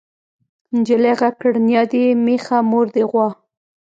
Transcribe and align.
نجلۍ 0.77 1.13
غږ 1.19 1.35
کړ 1.41 1.53
نيا 1.67 1.81
دې 1.91 2.03
مېښه 2.25 2.57
مور 2.69 2.85
دې 2.95 3.03
غوا. 3.09 3.27